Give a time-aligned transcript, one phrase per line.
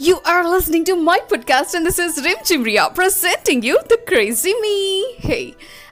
[0.00, 4.54] You are listening to my podcast, and this is Rim Chimria presenting you the crazy
[4.60, 4.76] me.
[5.28, 5.44] Hey,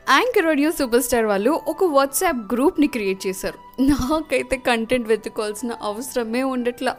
[0.08, 3.58] anchor audio super star వాళ్ళు ఒక WhatsApp గ్రూప్ని create చేశారు
[3.88, 6.92] నాకైతే content వెతుకోవాల్సిన అవసరమే ఉండట్లా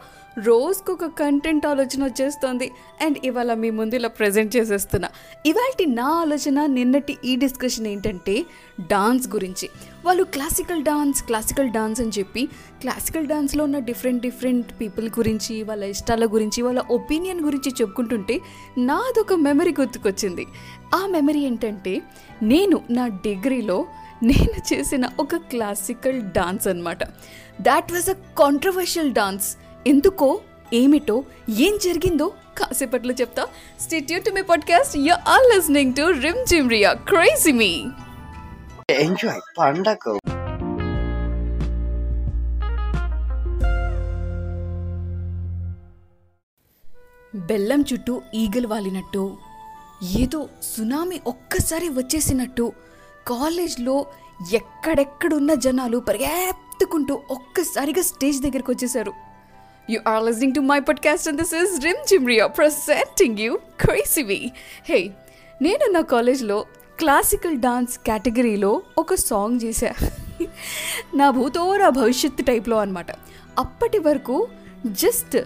[0.44, 2.70] రోజుకు ఒక కంటెంట్ ఆలోచన వచ్చేస్తుంది.
[3.00, 5.08] అండ్ ఇవాళ మీ ముందు ఇలా ప్రజెంట్ చేసేస్తున్నా.
[5.46, 8.44] ఇవాళ నా ఆలోచన నిన్నటి ఈ డిస్కషన్ ఏంటంటే
[8.80, 9.68] డాన్స్ గురించి.
[10.04, 12.48] వాళ్ళు క్లాసికల్ డాన్స్ క్లాసికల్ డాన్స్ అని చెప్పి
[12.80, 18.40] క్లాసికల్ డాన్స్లో ఉన్న డిఫరెంట్ డిఫరెంట్ పీపుల్ గురించి వాళ్ళ ఇష్టాల గురించి వాళ్ళ ఒపీనియన్ గురించి చెప్పుకుంటుంటే
[18.78, 20.46] నాదొక మెమరీ గుర్తుకొచ్చింది.
[20.94, 22.02] ఆ మెమరీ ఏంటంటే
[22.42, 23.86] నేను నా డిగ్రీలో
[24.22, 27.04] నేను చేసిన ఒక క్లాసికల్ డాన్స్ అనమాట
[27.60, 29.56] that was a controversial dance
[29.88, 30.28] ఎందుకో
[30.72, 31.16] ఏమిటో
[31.58, 32.26] ఏం జరిగిందో
[32.58, 33.44] కాసేపట్లో చెప్తా.
[33.80, 37.72] Stay tuned to my podcast you are listening to Rim Jhim Riya crazy me
[39.00, 40.04] enjoy పండగ.
[47.48, 49.22] బెల్లం చుట్టూ ఈగలు వాలినట్టు
[50.16, 52.66] ఏదో సునామీ ఒక్కసారి వచ్చేసినట్టు
[53.28, 53.96] కాలేజ్లో
[54.52, 59.12] ఎక్కడెక్కడున్న జనాలు పరిగెత్తుకుంటూ ఒక్కసారిగా స్టేజ్ దగ్గరికి వచ్చేసారు
[59.90, 64.52] you are listening to my podcast and this is rim జిమ్రియా ప్రెసెంటింగ్ యూ క్రేసివి
[64.88, 65.10] హే
[65.62, 66.66] నేను నా కాలేజ్లో
[66.98, 69.94] క్లాసికల్ డాన్స్ కేటగిరీలో ఒక సాంగ్ చేశా.
[71.14, 73.06] నా భూతో నా భవిష్యత్తు టైప్లో అనమాట
[73.58, 74.48] అప్పటి వరకు
[74.86, 75.36] జస్ట్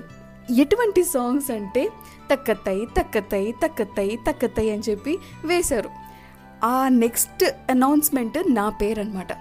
[0.59, 1.89] ఎటువంటి సాంగ్స్ అంటే
[2.33, 5.91] తక్కతై తక్కతై తక్కతై తక్కతై అని చెప్పి వేశారు.
[6.65, 9.33] ఆ నెక్స్ట్ అనౌన్స్మెంట్ నా పేరు అనమాట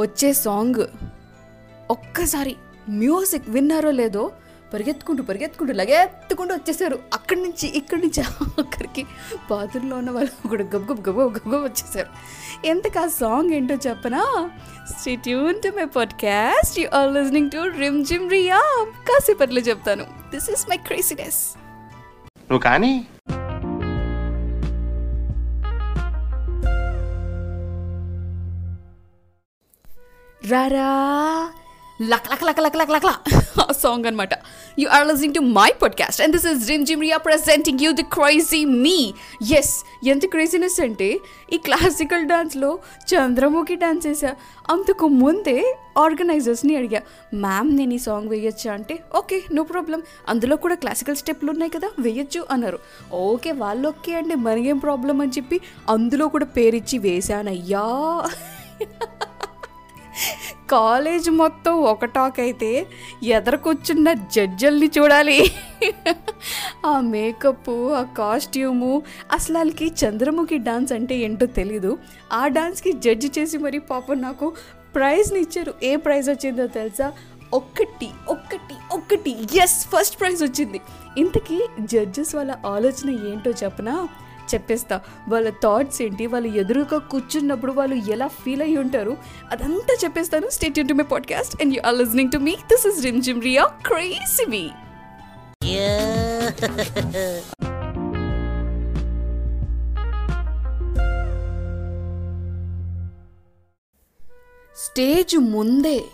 [0.00, 0.82] వచ్చే సాంగ్
[1.90, 2.56] ఒక్కసారి
[2.90, 4.32] మ్యూజిక్ విన్నారో లేదో
[4.74, 6.98] పరిగెత్తుకుంటూ పరిగెత్తుకుంటూ లగెత్తుకుంటూ వచ్చేసారు.
[7.14, 8.22] అక్కడి నుంచి ఇక్కడి నుంచి
[8.58, 9.06] అక్కడికి
[9.50, 12.06] బాత్రూంలో ఉన్న వాళ్ళు కూడా గబ్ గబ్ గబ వచ్చేసారు.
[12.66, 14.50] ఎంతకు ఆ సాంగ్ ఏంటో చెప్పనా?
[15.00, 20.04] Stay tuned to my podcast you are listening to Rim Jhim Riya కాసేపట్లో చెప్తాను.
[20.04, 21.56] దిస్ ఈస్ మై క్రేసినెస్
[22.50, 23.06] నువ్వు కానీ?
[30.48, 30.90] రారా
[32.00, 33.06] luck luck luck luck luck luck
[33.62, 34.34] ఆ సాంగ్ అనమాట
[34.78, 38.02] you are listening to my podcast and this is Jhim Jhim Riya presenting you the
[38.02, 38.94] crazy me
[39.58, 39.72] yes
[40.06, 41.08] ఎంత craziness అంటే
[41.52, 42.70] ఈ క్లాసికల్ డాన్స్లో
[43.08, 44.30] చంద్రముఖి డాన్స్ వేసా
[44.70, 45.56] అంతకు ముందే
[45.98, 47.00] ఆర్గనైజర్స్ని అడిగా
[47.44, 48.72] మ్యామ్ నేను ఈ సాంగ్ వేయొచ్చా?
[48.72, 52.78] అంటే ఓకే నో ప్రాబ్లం అందులో కూడా క్లాసికల్ స్టెప్లు ఉన్నాయి కదా వేయొచ్చు అన్నారు.
[53.24, 55.58] ఓకే వాళ్ళు ఓకే అండి మనకేం ప్రాబ్లం అని చెప్పి
[55.88, 57.84] అందులో కూడా పేరిచ్చి వేశానయ్యా.
[60.70, 62.86] కాలేజ్ మొత్తం ఒక టాక్ అయితే
[63.22, 65.38] ఎదరకొచ్చున్న జడ్జల్ని చూడాలి.
[66.86, 71.98] ఆ మేకప్ ఆ కాస్ట్యూము అసలు వాళ్ళకి చంద్రముఖి డాన్స్ అంటే ఏంటో తెలీదు.
[72.32, 74.52] ఆ డాన్స్కి జడ్జి చేసి మరి పాపం నాకు
[74.94, 75.74] ప్రైజ్ని ఇచ్చారు.
[75.82, 77.12] ఏ ప్రైజ్ వచ్చిందో తెలుసా?
[77.54, 79.36] ఒక్కటి ఒక్కటి ఒక్కటి.
[79.62, 80.80] ఎస్ ఫస్ట్ ప్రైజ్ వచ్చింది.
[81.18, 84.08] ఇంతకీ జడ్జెస్ వాళ్ళ ఆలోచన ఏంటో చెప్పనా?
[84.54, 85.00] చెప్పేస్తా.
[85.28, 86.26] వాళ్ళ థాట్స్ ఏంటి?
[86.26, 89.16] వాళ్ళు ఎదురుగా కూర్చున్నప్పుడు వాళ్ళు ఎలా ఫీల్ అయ్యి ఉంటారు?
[89.50, 90.50] అదంతా చెప్పేస్తాను.
[90.50, 93.64] Stay tuned to my podcast and you are listening to me this is Rim Jhim Riya
[93.64, 94.70] crazy me
[104.76, 106.04] stage ముందే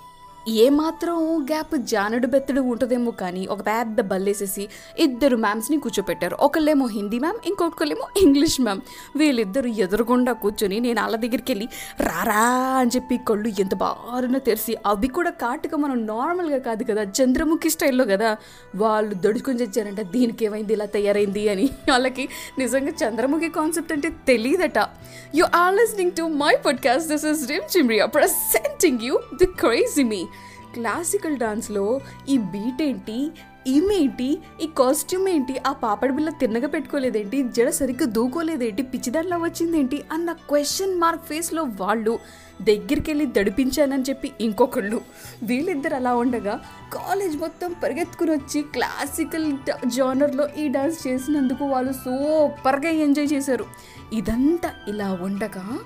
[0.49, 4.69] ఏమాత్రం గ్యాప్ జానడు బెత్తడు ఉంటుందేమో కానీ ఒక పెద్ద బల్లేసేసి
[4.99, 6.37] ఇద్దరు మ్యామ్స్ని కూర్చోపెట్టారు.
[6.41, 8.81] ఒకళ్ళేమో హిందీ మ్యామ్ ఇంకొకళ్ళేమో ఇంగ్లీష్ మ్యామ్.
[9.17, 11.69] వీళ్ళిద్దరు ఎదురుగుండా కూర్చొని నేను వాళ్ళ దగ్గరికి వెళ్ళి
[12.01, 12.43] రారా
[12.79, 18.05] అని చెప్పి కళ్ళు ఎంత బారున తెరిసి అవి కూడా కాటుగా మనం నార్మల్గా కాదు కదా చంద్రముఖి స్టైల్లో
[18.05, 18.37] కదా.
[18.77, 21.69] వాళ్ళు దడుచుకొని చచ్చారంట దీనికి ఏమైంది ఇలా తయారైంది అని.
[21.91, 22.29] వాళ్ళకి
[22.59, 24.89] నిజంగా చంద్రముఖి కాన్సెప్ట్ అంటే తెలియదట
[25.35, 30.27] you are listening to my podcast this is rim చిమ్రియా presenting you the crazy me
[30.75, 33.33] classical డాన్స్లో ఈ బీట్ ఏంటి
[33.67, 40.33] ఈమేంటి ఈ కాస్ట్యూమ్ ఏంటి ఆ పాపడి బిల్ల తిన్నగా పెట్టుకోలేదేంటి జడ సరిగ్గా దూకోలేదేంటి పిచ్చిదానిలా వచ్చిందేంటి అన్న
[40.33, 42.19] క్వశ్చన్ మార్క్ ఫేస్లో వాళ్ళు
[42.63, 45.01] దగ్గరికి వెళ్ళి దడిపించానని చెప్పి ఇంకొకళ్ళు.
[45.43, 46.61] వీళ్ళిద్దరు అలా ఉండగా
[46.93, 49.53] కాలేజ్ మొత్తం పరిగెత్తుకుని వచ్చి క్లాసికల్
[49.87, 53.67] జానర్లో ఈ డాన్స్ చేసినందుకు వాళ్ళు సూపర్గా ఎంజాయ్ చేశారు.
[54.13, 55.79] ఇదంతా ఇలా ఉండగా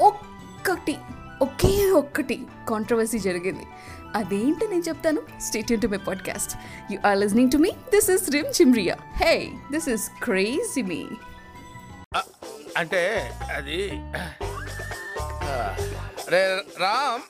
[0.00, 0.96] ఒక్కటి
[1.42, 3.66] ఒకే ఒక్కటి కాంట్రవర్సీ జరిగింది.
[4.14, 5.22] అదేంటి నేను చెప్తాను?
[5.40, 6.52] State to my podcast
[6.92, 9.34] you are listening to me this is rim చిమ్రియా hey
[9.72, 11.02] this is crazy me
[12.76, 13.80] అంటే అది
[14.14, 14.30] ah,
[16.80, 17.22] Ram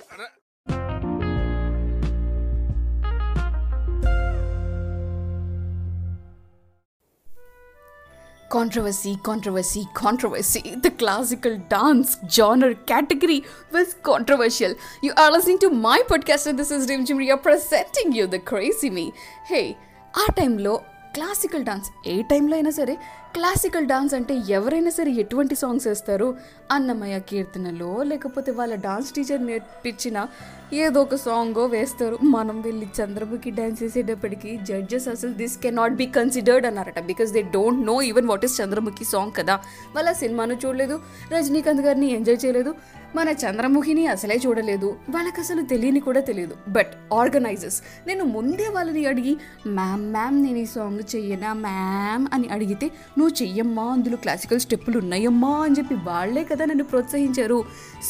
[8.50, 10.76] Controversy, controversy, controversy.
[10.76, 14.76] The classical dance genre category was controversial.
[15.02, 18.92] You are listening to my podcast, and this is Rim Jimria presenting you the crazy
[19.00, 19.08] me.
[19.52, 19.66] Hey,
[20.14, 20.74] ఆ టైంలో
[21.16, 22.94] classical dance ఏ టైంలో అయినా సరే
[23.35, 26.37] classical dance అంటే ఎవరైనా సరే ఎటువంటి సాంగ్స్ వేస్తారు?
[26.73, 30.27] అన్నమయ్య కీర్తనలో లేకపోతే వాళ్ళ డాన్స్ టీచర్ నేర్పించిన
[30.73, 32.19] ఏదో ఒక సాంగో వేస్తారు.
[32.23, 37.01] మనం వెళ్ళి చంద్రముఖి డాన్స్ చేసేటప్పటికి జడ్జెస్ అసలు this can not be considered అన్నారట.
[37.01, 39.61] Because they don't know even what is Chandramukhi song కదా.
[39.97, 41.01] వాళ్ళ సినిమాను చూడలేదు.
[41.33, 42.75] రజనీకాంత్ గారిని ఎంజాయ్ చేయలేదు.
[43.17, 44.97] మన చంద్రముఖిని అసలే చూడలేదు.
[45.11, 46.57] వాళ్ళకి అసలు తెలియని కూడా తెలియదు.
[46.69, 49.37] బట్ ఆర్గనైజర్స్ నేను ముందే వాళ్ళని అడిగి
[49.67, 55.53] మ్యామ్ మ్యామ్ నేను ఈ సాంగ్ చెయ్యనా మ్యామ్ అని అడిగితే నువ్వు చెయ్యమ్మా అందులో క్లాసికల్ స్టెప్పులు ఉన్నాయమ్మా
[55.65, 57.59] అని చెప్పి వాళ్ళే కదా నన్ను ప్రోత్సహించారు.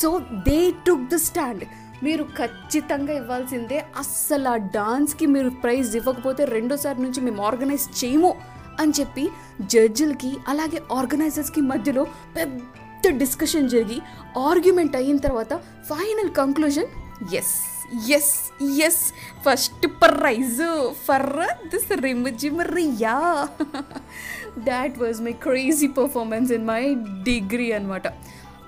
[0.00, 0.08] So
[0.48, 1.64] they took the stand
[2.04, 3.78] మీరు ఖచ్చితంగా ఇవ్వాల్సిందే.
[3.98, 8.30] అస్సలు ఆ డాన్స్కి మీరు ప్రైజ్ ఇవ్వకపోతే రెండోసారి నుంచి మేము ఆర్గనైజ్ చేయము
[8.80, 9.24] అని చెప్పి
[9.72, 12.04] జడ్జిలకి అలాగే ఆర్గనైజర్స్కి మధ్యలో
[12.36, 13.98] పెద్ద డిస్కషన్ జరిగి
[14.48, 15.52] ఆర్గ్యుమెంట్ అయిన తర్వాత
[15.90, 16.90] final conclusion
[17.34, 17.54] yes
[18.10, 19.12] yes yes
[19.48, 20.62] first prize
[21.08, 21.36] for
[21.68, 23.48] this Rim Jhim Riya
[24.58, 28.02] that was my crazy performance in my degree అనమాట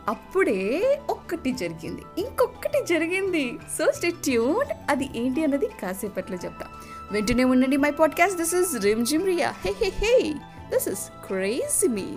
[0.09, 2.03] అప్పుడే ఒక్కటి జరిగింది.
[2.19, 3.59] ఇంకొకటి జరిగింది.
[3.79, 6.67] సో ట్యూన్ అది ఏంటి అన్నది కాసేపట్లో చెప్తా.
[7.13, 10.33] వెంటనే ఉండండి my podcast this is Rimjhim Riya hey hey hey
[10.71, 12.17] this is crazy మీ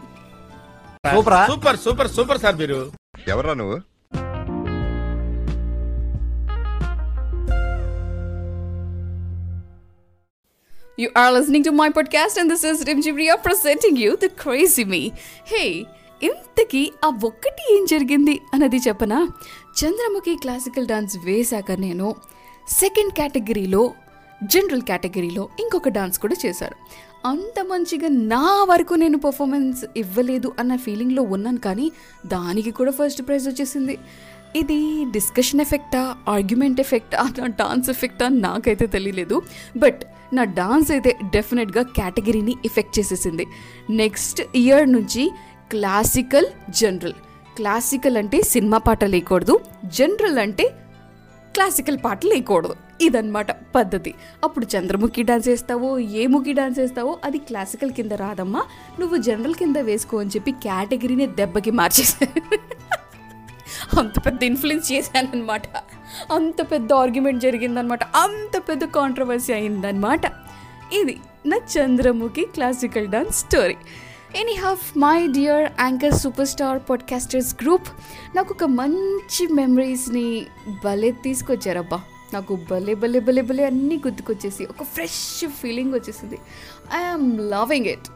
[1.16, 2.92] సూపరా సూపర్ సూపర్ సూపర్ సార్ మీరు
[3.28, 3.95] ఎవరా నువ్వు?
[10.98, 15.00] You are listening to my podcast, and this is Rimjibria presenting you the Crazy Me.
[15.52, 15.72] Hey,
[16.24, 19.18] ఇంతకీ ఆ ఒక్కటి ఏం జరిగింది అన్నది చెప్పనా?
[19.80, 22.16] చంద్రముఖి క్లాసికల్ డాన్స్ వేశాక నేను
[22.68, 23.94] సెకండ్ కేటగిరీలో
[24.44, 26.78] జనరల్ కేటగిరీలో ఇంకొక డాన్స్ కూడా చేశాడు
[27.28, 31.92] అంత మంచిగా నా వరకు నేను పర్ఫార్మెన్స్ ఇవ్వలేదు అన్న ఫీలింగ్లో ఉన్నాను కానీ
[32.26, 33.98] దానికి కూడా ఫస్ట్ ప్రైజ్ వచ్చేసింది.
[34.56, 39.42] ఇది డిస్కషన్ ఎఫెక్టా ఆర్గ్యుమెంట్ ఎఫెక్టా డాన్స్ ఎఫెక్టా నాకైతే తెలియలేదు.
[39.78, 40.04] బట్
[40.38, 43.46] నా డాన్స్ అయితే డెఫినెట్గా కేటగిరీని ఎఫెక్ట్ చేసేసింది.
[44.02, 45.24] నెక్స్ట్ ఇయర్ నుంచి
[45.72, 46.48] క్లాసికల్
[46.80, 47.16] జనరల్.
[47.58, 49.56] క్లాసికల్ అంటే సినిమా పాట వేయకూడదు
[49.98, 50.66] జనరల్ అంటే
[51.56, 54.12] క్లాసికల్ పాటలు వేయకూడదు ఇదన్నమాట పద్ధతి.
[54.44, 58.62] అప్పుడు చంద్రముఖి డాన్స్ వేస్తావో ఏ ముఖి డాన్స్ వేస్తావో అది క్లాసికల్ కింద రాదమ్మా.
[59.00, 62.28] నువ్వు జనరల్ కింద వేసుకో అని చెప్పి కేటగిరీనే దెబ్బకి మార్చేసా
[63.94, 65.62] అంత పెద్ద ఇన్ఫ్లుయెన్స్ చేశానమాట
[66.32, 70.22] అంత పెద్ద ఆర్గ్యుమెంట్ జరిగిందనమాట అంత పెద్ద కాంట్రవర్సీ అయిందనమాట
[70.94, 73.76] ఇది నా Chandramukhi classical dance story
[74.54, 77.88] anyhow my dear anchor super star podcasters group
[78.36, 80.46] నాకు ఒక మంచి మెమరీస్ని
[80.84, 82.02] భలే తీసుకొచ్చారబ్బా.
[82.34, 86.40] నాకు భలే భలే భలే భలే అన్నీ గుర్తుకొచ్చేసి ఒక ఫ్రెష్ ఫీలింగ్ వచ్చేసింది.
[86.96, 88.08] ఐఎమ్ లవింగ్ ఇట్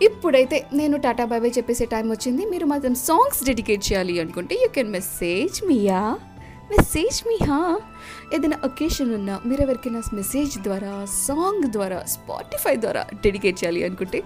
[0.00, 2.42] ఇప్పుడైతే నేను టాటా బాయ్ బాయ్ చెప్పేసే టైం వచ్చింది.
[2.44, 6.00] మీరు మాత్రం సాంగ్స్ డెడికేట్ చేయాలి అనుకుంటే యూ కెన్ మెసేజ్ మీయా
[6.70, 7.60] మెసేజ్ మీ హా
[8.34, 10.92] ఏదైనా ఒకేషన్ ఉన్నా మీరు ఎవరికైనా మెసేజ్ ద్వారా
[11.26, 14.20] సాంగ్ ద్వారా స్పాటిఫై ద్వారా డెడికేట్ చేయాలి అనుకుంటే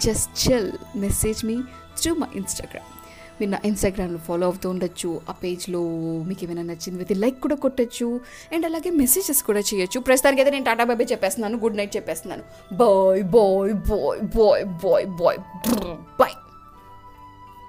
[0.00, 1.56] జస్ట్ చెల్ message me
[2.00, 2.88] through my Instagram
[3.40, 5.20] మీరు నా ఇన్స్టాగ్రామ్లో ఫాలో అవుతూ ఉండొచ్చు.
[5.28, 5.80] ఆ పేజ్లో
[6.28, 8.20] మీకు ఏమైనా నచ్చింది విత్ లైక్ కూడా కొట్టచ్చు.
[8.52, 10.00] అండ్ అలాగే మెసేజెస్ కూడా చేయొచ్చు.
[10.00, 11.58] ప్రస్తుతానికి అయితే నేను టాటా బాబే చెప్పేస్తున్నాను.
[11.58, 12.42] గుడ్ నైట్ చెప్పేస్తున్నాను.
[12.76, 15.38] Bye bye bye bye bye bye
[16.20, 16.34] bye